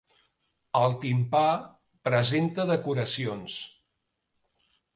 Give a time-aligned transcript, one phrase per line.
[0.79, 1.41] El timpà
[2.11, 3.61] presenta decoracions.